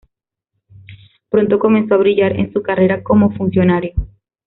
[1.29, 3.93] Pronto comenzó a brillar en su carrera como funcionario.